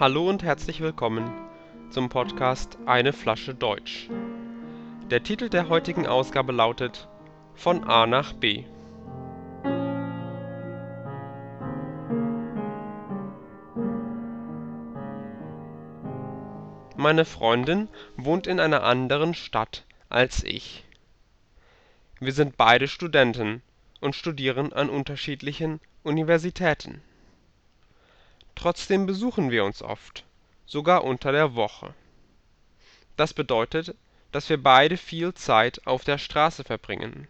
Hallo 0.00 0.28
und 0.28 0.44
herzlich 0.44 0.80
willkommen 0.80 1.28
zum 1.90 2.08
Podcast 2.08 2.78
Eine 2.86 3.12
Flasche 3.12 3.52
Deutsch. 3.52 4.08
Der 5.10 5.24
Titel 5.24 5.48
der 5.48 5.68
heutigen 5.68 6.06
Ausgabe 6.06 6.52
lautet 6.52 7.08
Von 7.56 7.82
A 7.82 8.06
nach 8.06 8.32
B. 8.32 8.62
Meine 16.96 17.24
Freundin 17.24 17.88
wohnt 18.16 18.46
in 18.46 18.60
einer 18.60 18.84
anderen 18.84 19.34
Stadt 19.34 19.84
als 20.08 20.44
ich. 20.44 20.84
Wir 22.20 22.32
sind 22.32 22.56
beide 22.56 22.86
Studenten 22.86 23.62
und 24.00 24.14
studieren 24.14 24.72
an 24.72 24.90
unterschiedlichen 24.90 25.80
Universitäten. 26.04 27.02
Trotzdem 28.58 29.06
besuchen 29.06 29.52
wir 29.52 29.64
uns 29.64 29.82
oft, 29.82 30.24
sogar 30.66 31.04
unter 31.04 31.30
der 31.30 31.54
Woche. 31.54 31.94
Das 33.16 33.32
bedeutet, 33.32 33.94
dass 34.32 34.48
wir 34.48 34.60
beide 34.60 34.96
viel 34.96 35.32
Zeit 35.32 35.86
auf 35.86 36.02
der 36.02 36.18
Straße 36.18 36.64
verbringen. 36.64 37.28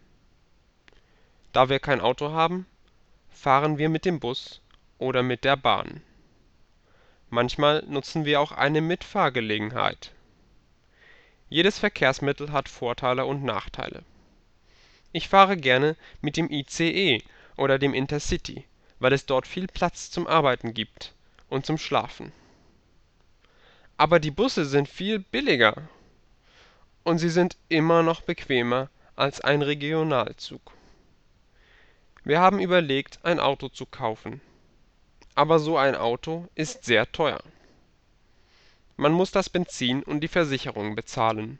Da 1.53 1.69
wir 1.69 1.81
kein 1.81 2.01
Auto 2.01 2.33
haben, 2.33 2.65
fahren 3.29 3.77
wir 3.77 3.91
mit 3.91 4.07
dem 4.07 4.21
Bus 4.21 4.63
oder 4.97 5.23
mit 5.23 5.45
der 5.45 5.57
Bahn. 5.57 6.01
Manchmal 7.29 7.85
nutzen 7.87 8.25
wir 8.25 8.41
auch 8.41 8.53
eine 8.53 8.81
Mitfahrgelegenheit. 8.81 10.13
Jedes 11.51 11.79
Verkehrsmittel 11.79 12.53
hat 12.53 12.71
Vorteile 12.71 13.27
und 13.27 13.45
Nachteile. 13.45 14.03
Ich 15.13 15.29
fahre 15.29 15.59
gerne 15.59 15.95
mit 16.23 16.39
dem 16.39 16.51
ICE 16.51 17.23
oder 17.57 17.79
dem 17.79 17.92
Intercity, 17.92 18.65
weil 18.98 19.13
es 19.13 19.27
dort 19.27 19.47
viel 19.47 19.67
Platz 19.67 20.11
zum 20.11 20.27
Arbeiten 20.27 20.73
gibt 20.73 21.13
und 21.49 21.67
zum 21.67 21.79
Schlafen. 21.79 22.33
Aber 23.97 24.21
die 24.21 24.31
Busse 24.31 24.65
sind 24.65 24.89
viel 24.89 25.19
billiger 25.19 25.89
und 27.05 27.19
sie 27.19 27.31
sind 27.31 27.57
immer 27.69 28.03
noch 28.03 28.21
bequemer 28.21 28.91
als 29.17 29.41
ein 29.41 29.63
Regionalzug. 29.63 30.73
Wir 32.25 32.41
haben 32.41 32.61
überlegt, 32.61 33.19
ein 33.23 33.41
Auto 33.41 33.69
zu 33.69 33.87
kaufen. 33.87 34.41
Aber 35.35 35.59
so 35.59 35.79
ein 35.79 35.95
Auto 35.95 36.47
ist 36.55 36.85
sehr 36.85 37.11
teuer. 37.11 37.43
Man 38.97 39.13
muss 39.13 39.31
das 39.31 39.49
Benzin 39.49 40.03
und 40.03 40.21
die 40.21 40.29
Versicherung 40.29 40.95
bezahlen. 40.95 41.59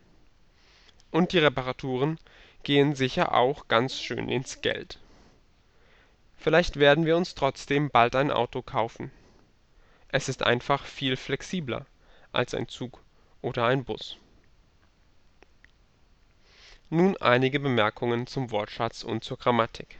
Und 1.11 1.33
die 1.33 1.39
Reparaturen 1.39 2.19
gehen 2.65 2.95
sicher 2.95 3.35
auch 3.35 3.69
ganz 3.69 3.99
schön 3.99 4.29
ins 4.29 4.61
Geld. 4.61 4.99
Vielleicht 6.37 6.77
werden 6.77 7.07
wir 7.07 7.17
uns 7.17 7.35
trotzdem 7.35 7.91
bald 7.91 8.15
ein 8.15 8.31
Auto 8.31 8.61
kaufen. 8.61 9.11
Es 10.11 10.29
ist 10.29 10.43
einfach 10.43 10.85
viel 10.87 11.17
flexibler 11.17 11.85
als 12.33 12.55
ein 12.55 12.69
Zug 12.69 13.03
oder 13.43 13.67
ein 13.67 13.85
Bus. 13.85 14.17
Nun 16.91 17.17
einige 17.19 17.61
Bemerkungen 17.61 18.27
zum 18.27 18.51
Wortschatz 18.51 19.03
und 19.03 19.23
zur 19.23 19.37
Grammatik. 19.37 19.99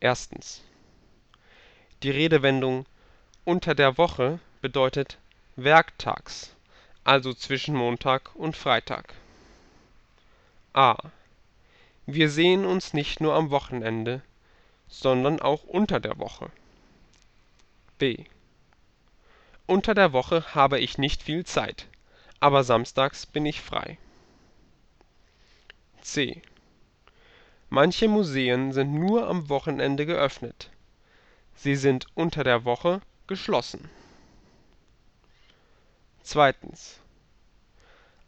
Erstens. 0.00 0.62
Die 2.02 2.10
Redewendung 2.10 2.86
unter 3.44 3.74
der 3.74 3.98
Woche 3.98 4.40
bedeutet 4.62 5.18
werktags, 5.56 6.56
also 7.04 7.34
zwischen 7.34 7.74
Montag 7.74 8.34
und 8.34 8.56
Freitag. 8.56 9.14
a. 10.72 10.96
Wir 12.06 12.30
sehen 12.30 12.64
uns 12.64 12.94
nicht 12.94 13.20
nur 13.20 13.34
am 13.34 13.50
Wochenende, 13.50 14.22
sondern 14.88 15.40
auch 15.40 15.64
unter 15.64 16.00
der 16.00 16.18
Woche. 16.18 16.50
b. 17.98 18.24
Unter 19.66 19.94
der 19.94 20.12
Woche 20.12 20.54
habe 20.54 20.78
ich 20.80 20.98
nicht 20.98 21.22
viel 21.22 21.44
Zeit, 21.44 21.86
aber 22.40 22.64
samstags 22.64 23.26
bin 23.26 23.46
ich 23.46 23.60
frei. 23.60 23.98
c. 26.00 26.42
Manche 27.70 28.08
Museen 28.08 28.72
sind 28.72 28.92
nur 28.92 29.28
am 29.28 29.48
Wochenende 29.48 30.04
geöffnet. 30.04 30.70
Sie 31.54 31.76
sind 31.76 32.06
unter 32.14 32.44
der 32.44 32.64
Woche 32.64 33.00
geschlossen. 33.26 33.88
Zweitens. 36.22 36.98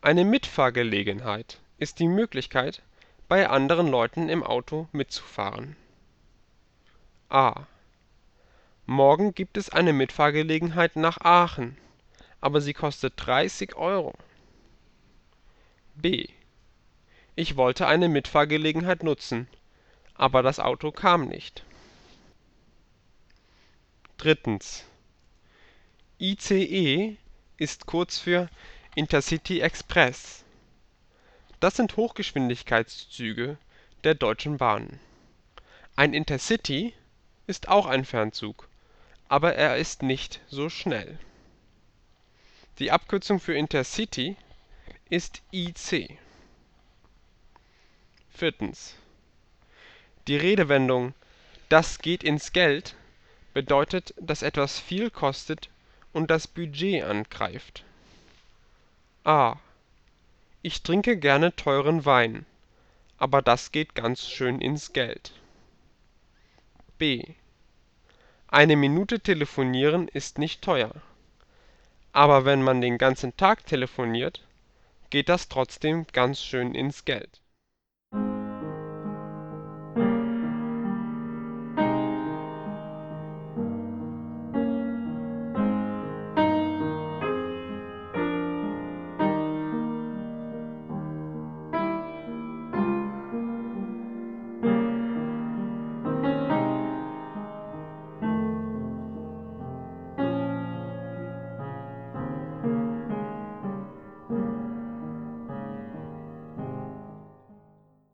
Eine 0.00 0.24
Mitfahrgelegenheit 0.24 1.58
ist 1.78 1.98
die 1.98 2.08
Möglichkeit, 2.08 2.82
bei 3.28 3.48
anderen 3.48 3.88
Leuten 3.88 4.28
im 4.28 4.42
Auto 4.42 4.88
mitzufahren. 4.92 5.76
a. 7.28 7.66
Morgen 8.86 9.34
gibt 9.34 9.56
es 9.56 9.70
eine 9.70 9.94
Mitfahrgelegenheit 9.94 10.96
nach 10.96 11.16
Aachen, 11.22 11.78
aber 12.42 12.60
sie 12.60 12.74
kostet 12.74 13.14
30 13.16 13.76
Euro. 13.76 14.12
b. 15.94 16.28
Ich 17.34 17.56
wollte 17.56 17.86
eine 17.86 18.10
Mitfahrgelegenheit 18.10 19.02
nutzen, 19.02 19.48
aber 20.12 20.42
das 20.42 20.60
Auto 20.60 20.92
kam 20.92 21.28
nicht. 21.28 21.64
ICE 26.20 27.16
ist 27.56 27.86
kurz 27.86 28.18
für 28.18 28.50
Intercity 28.94 29.60
Express. 29.60 30.44
Das 31.58 31.76
sind 31.76 31.96
Hochgeschwindigkeitszüge 31.96 33.56
der 34.04 34.14
Deutschen 34.14 34.58
Bahn. 34.58 35.00
Ein 35.96 36.12
Intercity 36.12 36.92
ist 37.46 37.68
auch 37.68 37.86
ein 37.86 38.04
Fernzug 38.04 38.68
aber 39.34 39.56
er 39.56 39.78
ist 39.78 40.04
nicht 40.04 40.40
so 40.46 40.70
schnell. 40.70 41.18
Die 42.78 42.92
Abkürzung 42.92 43.40
für 43.40 43.56
Intercity 43.56 44.36
ist 45.10 45.42
IC. 45.50 46.16
Viertens. 48.30 48.94
Die 50.28 50.36
Redewendung 50.36 51.14
das 51.68 51.98
geht 51.98 52.22
ins 52.22 52.52
Geld 52.52 52.94
bedeutet, 53.54 54.14
dass 54.20 54.42
etwas 54.42 54.78
viel 54.78 55.10
kostet 55.10 55.68
und 56.12 56.30
das 56.30 56.46
Budget 56.46 57.02
angreift. 57.02 57.82
a. 59.24 59.56
Ich 60.62 60.82
trinke 60.84 61.16
gerne 61.16 61.56
teuren 61.56 62.04
Wein, 62.04 62.46
aber 63.18 63.42
das 63.42 63.72
geht 63.72 63.96
ganz 63.96 64.28
schön 64.28 64.60
ins 64.60 64.92
Geld. 64.92 65.32
b. 66.98 67.34
Eine 68.54 68.76
Minute 68.76 69.18
telefonieren 69.18 70.06
ist 70.06 70.38
nicht 70.38 70.62
teuer. 70.62 70.92
Aber 72.12 72.44
wenn 72.44 72.62
man 72.62 72.80
den 72.80 72.98
ganzen 72.98 73.36
Tag 73.36 73.66
telefoniert, 73.66 74.46
geht 75.10 75.28
das 75.28 75.48
trotzdem 75.48 76.06
ganz 76.12 76.40
schön 76.40 76.72
ins 76.76 77.04
Geld 77.04 77.40